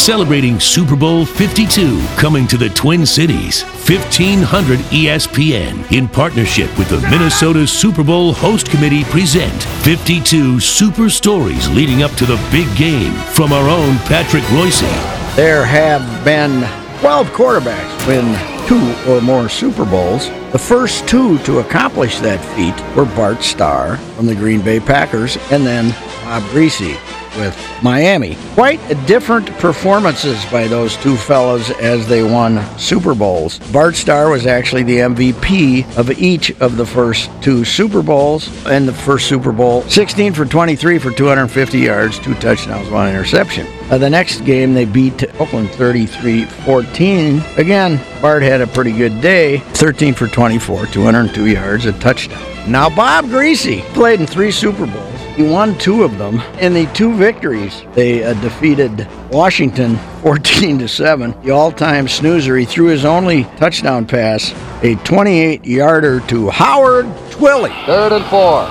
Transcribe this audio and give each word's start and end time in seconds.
celebrating 0.00 0.58
Super 0.58 0.96
Bowl 0.96 1.26
52 1.26 2.00
coming 2.16 2.46
to 2.46 2.56
the 2.56 2.70
Twin 2.70 3.04
Cities. 3.04 3.62
1500 3.62 4.78
ESPN 4.78 5.92
in 5.92 6.08
partnership 6.08 6.76
with 6.78 6.88
the 6.88 7.00
Minnesota 7.10 7.66
Super 7.66 8.02
Bowl 8.02 8.32
Host 8.32 8.70
Committee 8.70 9.04
present 9.04 9.62
52 9.84 10.58
super 10.58 11.10
stories 11.10 11.68
leading 11.68 12.02
up 12.02 12.12
to 12.12 12.24
the 12.24 12.40
big 12.50 12.74
game 12.78 13.12
from 13.34 13.52
our 13.52 13.68
own 13.68 13.98
Patrick 13.98 14.42
Reusse. 14.44 15.36
There 15.36 15.66
have 15.66 16.24
been 16.24 16.60
12 17.00 17.28
quarterbacks 17.28 18.06
win 18.06 18.24
two 18.66 19.10
or 19.10 19.20
more 19.20 19.50
Super 19.50 19.84
Bowls. 19.84 20.28
The 20.52 20.58
first 20.58 21.06
two 21.08 21.38
to 21.40 21.58
accomplish 21.58 22.20
that 22.20 22.42
feat 22.56 22.96
were 22.96 23.04
Bart 23.16 23.42
Starr 23.42 23.98
from 24.16 24.26
the 24.26 24.34
Green 24.34 24.62
Bay 24.62 24.80
Packers 24.80 25.36
and 25.50 25.66
then 25.66 25.90
Bob 26.24 26.42
Griese 26.44 26.96
with 27.36 27.56
Miami. 27.82 28.36
Quite 28.54 28.80
different 29.06 29.46
performances 29.58 30.44
by 30.46 30.66
those 30.66 30.96
two 30.96 31.16
fellows 31.16 31.70
as 31.80 32.06
they 32.08 32.22
won 32.22 32.64
Super 32.78 33.14
Bowls. 33.14 33.58
Bart 33.70 33.96
Starr 33.96 34.30
was 34.30 34.46
actually 34.46 34.82
the 34.82 34.98
MVP 34.98 35.96
of 35.96 36.10
each 36.10 36.50
of 36.60 36.76
the 36.76 36.86
first 36.86 37.30
two 37.42 37.64
Super 37.64 38.02
Bowls. 38.02 38.48
And 38.66 38.86
the 38.86 38.92
first 38.92 39.28
Super 39.28 39.52
Bowl, 39.52 39.82
16 39.82 40.32
for 40.34 40.44
23 40.44 40.98
for 40.98 41.10
250 41.10 41.78
yards, 41.78 42.18
two 42.18 42.34
touchdowns, 42.34 42.90
one 42.90 43.08
interception. 43.08 43.66
Uh, 43.90 43.98
the 43.98 44.08
next 44.08 44.44
game, 44.44 44.72
they 44.72 44.84
beat 44.84 45.22
Oakland 45.40 45.70
33 45.70 46.44
14. 46.44 47.42
Again, 47.56 48.00
Bart 48.20 48.42
had 48.42 48.60
a 48.60 48.66
pretty 48.66 48.92
good 48.92 49.20
day 49.20 49.58
13 49.58 50.14
for 50.14 50.28
24, 50.28 50.86
202 50.86 51.46
yards, 51.46 51.86
a 51.86 51.92
touchdown. 51.94 52.40
Now, 52.70 52.88
Bob 52.88 53.24
Griese 53.26 53.82
played 53.94 54.20
in 54.20 54.26
three 54.26 54.50
Super 54.50 54.86
Bowls. 54.86 55.19
He 55.40 55.48
won 55.48 55.78
two 55.78 56.02
of 56.02 56.18
them. 56.18 56.38
In 56.60 56.74
the 56.74 56.84
two 56.92 57.14
victories, 57.14 57.82
they 57.94 58.22
uh, 58.22 58.34
defeated 58.42 59.08
Washington 59.30 59.96
14 60.22 60.80
to 60.80 60.86
7. 60.86 61.34
The 61.42 61.50
all-time 61.50 62.08
snoozer. 62.08 62.58
He 62.58 62.66
threw 62.66 62.88
his 62.88 63.06
only 63.06 63.44
touchdown 63.56 64.04
pass, 64.06 64.50
a 64.82 64.96
28-yarder 64.96 66.20
to 66.20 66.50
Howard 66.50 67.06
Twilley. 67.30 67.72
Third 67.86 68.12
and 68.12 68.24
four. 68.26 68.66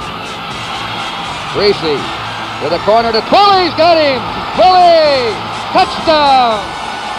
Griese 1.58 1.98
to 2.62 2.70
the 2.70 2.78
corner 2.86 3.12
to 3.14 3.22
Twilley's 3.22 3.74
got 3.74 3.98
him. 3.98 4.22
Twilley, 4.54 5.34
touchdown. 5.74 6.62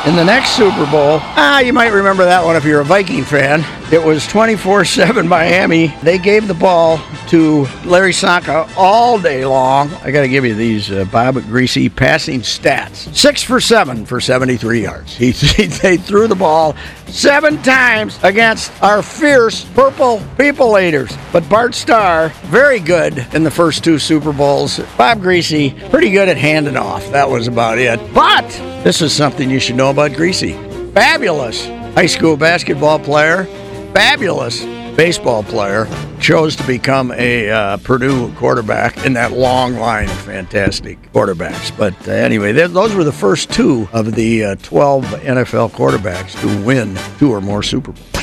In 0.06 0.16
the 0.16 0.24
next 0.24 0.56
Super 0.56 0.90
Bowl, 0.90 1.18
ah, 1.20 1.60
you 1.60 1.74
might 1.74 1.92
remember 1.92 2.24
that 2.24 2.42
one 2.42 2.56
if 2.56 2.64
you're 2.64 2.80
a 2.80 2.84
Viking 2.84 3.22
fan. 3.22 3.62
It 3.92 4.02
was 4.02 4.26
24 4.28 4.86
7 4.86 5.28
Miami. 5.28 5.88
They 6.02 6.16
gave 6.16 6.48
the 6.48 6.54
ball 6.54 6.98
to 7.28 7.66
Larry 7.84 8.12
Csonka 8.12 8.72
all 8.78 9.20
day 9.20 9.44
long. 9.44 9.92
I 10.02 10.10
got 10.10 10.22
to 10.22 10.28
give 10.28 10.46
you 10.46 10.54
these 10.54 10.90
uh, 10.90 11.04
Bob 11.12 11.34
Griese 11.34 11.94
passing 11.94 12.40
stats 12.40 13.14
six 13.14 13.42
for 13.42 13.60
seven 13.60 14.06
for 14.06 14.20
73 14.20 14.82
yards. 14.82 15.16
He, 15.16 15.30
he, 15.32 15.66
they 15.66 15.98
threw 15.98 16.28
the 16.28 16.34
ball 16.34 16.76
seven 17.06 17.60
times 17.62 18.18
against 18.22 18.72
our 18.82 19.02
fierce 19.02 19.64
purple 19.74 20.22
people 20.38 20.78
eaters. 20.78 21.14
But 21.30 21.46
Bart 21.48 21.74
Starr, 21.74 22.30
very 22.44 22.80
good 22.80 23.26
in 23.34 23.42
the 23.42 23.50
first 23.50 23.84
two 23.84 23.98
Super 23.98 24.32
Bowls. 24.32 24.78
Bob 24.96 25.18
Griese, 25.18 25.90
pretty 25.90 26.10
good 26.10 26.28
at 26.28 26.38
handing 26.38 26.76
off. 26.76 27.06
That 27.10 27.28
was 27.28 27.48
about 27.48 27.78
it. 27.78 28.00
But 28.14 28.48
this 28.82 29.02
is 29.02 29.12
something 29.12 29.50
you 29.50 29.60
should 29.60 29.76
know 29.76 29.89
about 29.90 30.12
Griese. 30.12 30.54
Fabulous 30.94 31.66
high 31.94 32.06
school 32.06 32.36
basketball 32.36 32.98
player, 32.98 33.44
fabulous 33.92 34.64
baseball 34.96 35.42
player, 35.42 35.86
chose 36.20 36.54
to 36.56 36.66
become 36.66 37.12
a 37.12 37.50
uh, 37.50 37.76
Purdue 37.78 38.32
quarterback 38.34 39.04
in 39.04 39.14
that 39.14 39.32
long 39.32 39.74
line 39.76 40.08
of 40.08 40.20
fantastic 40.20 41.00
quarterbacks. 41.12 41.76
But 41.76 41.94
uh, 42.06 42.12
anyway, 42.12 42.52
those 42.52 42.94
were 42.94 43.04
the 43.04 43.12
first 43.12 43.50
two 43.50 43.88
of 43.92 44.14
the 44.14 44.44
uh, 44.44 44.54
12 44.56 45.04
NFL 45.04 45.70
quarterbacks 45.70 46.38
to 46.40 46.64
win 46.64 46.96
two 47.18 47.32
or 47.32 47.40
more 47.40 47.62
Super 47.62 47.92
Bowls. 47.92 48.19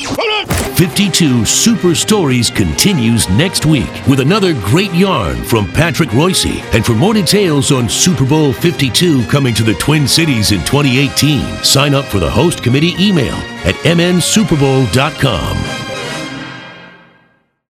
52 0.78 1.44
Super 1.44 1.94
Stories 1.96 2.50
continues 2.50 3.28
next 3.30 3.66
week 3.66 3.90
with 4.08 4.20
another 4.20 4.54
great 4.54 4.94
yarn 4.94 5.44
from 5.44 5.70
Patrick 5.74 6.10
Reusse. 6.10 6.62
And 6.74 6.86
for 6.86 6.94
more 6.94 7.14
details 7.14 7.72
on 7.72 7.90
Super 7.90 8.26
Bowl 8.26 8.54
52 8.54 9.26
coming 9.26 9.54
to 9.56 9.64
the 9.64 9.74
Twin 9.74 10.08
Cities 10.08 10.52
in 10.52 10.60
2018, 10.60 11.64
sign 11.64 11.94
up 11.94 12.06
for 12.06 12.20
the 12.20 12.30
host 12.30 12.64
committee 12.64 12.94
email 13.00 13.36
at 13.66 13.76
mnsuperbowl.com. 13.84 15.77